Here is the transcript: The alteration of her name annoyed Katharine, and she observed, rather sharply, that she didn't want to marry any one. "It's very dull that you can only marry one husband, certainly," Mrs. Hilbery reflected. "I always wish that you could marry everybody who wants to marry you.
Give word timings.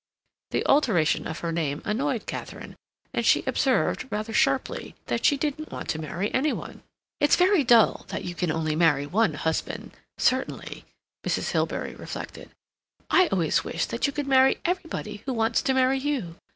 The 0.49 0.65
alteration 0.65 1.27
of 1.27 1.41
her 1.41 1.51
name 1.51 1.83
annoyed 1.85 2.25
Katharine, 2.25 2.75
and 3.13 3.23
she 3.23 3.43
observed, 3.45 4.07
rather 4.09 4.33
sharply, 4.33 4.95
that 5.05 5.23
she 5.25 5.37
didn't 5.37 5.71
want 5.71 5.89
to 5.89 6.01
marry 6.01 6.33
any 6.33 6.51
one. 6.51 6.81
"It's 7.19 7.35
very 7.35 7.63
dull 7.63 8.05
that 8.07 8.23
you 8.25 8.33
can 8.33 8.51
only 8.51 8.75
marry 8.75 9.05
one 9.05 9.35
husband, 9.35 9.91
certainly," 10.17 10.85
Mrs. 11.23 11.51
Hilbery 11.51 11.93
reflected. 11.93 12.49
"I 13.11 13.27
always 13.27 13.63
wish 13.63 13.85
that 13.85 14.07
you 14.07 14.11
could 14.13 14.25
marry 14.25 14.57
everybody 14.65 15.17
who 15.27 15.33
wants 15.33 15.61
to 15.61 15.73
marry 15.75 15.99
you. 15.99 16.35